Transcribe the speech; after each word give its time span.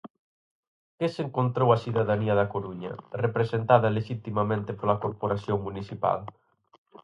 ¿Que 0.97 1.07
se 1.13 1.21
encontrou 1.27 1.69
a 1.71 1.81
cidadanía 1.83 2.35
da 2.39 2.49
Coruña, 2.53 2.91
representada 3.23 3.93
lexitimamente 3.97 4.71
pola 4.79 4.99
Corporación 5.05 5.57
municipal? 5.67 6.19